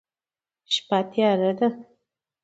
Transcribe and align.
شپه 0.73 0.99
تیاره 1.11 1.51
ده 1.59 1.67